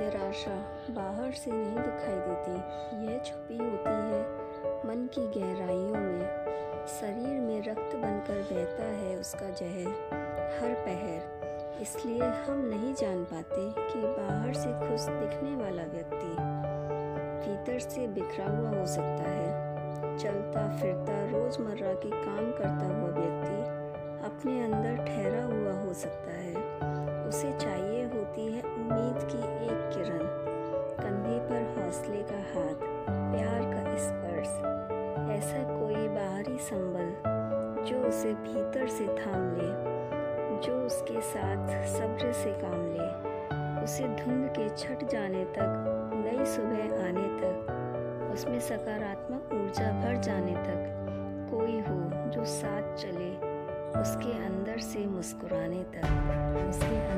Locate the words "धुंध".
44.22-44.46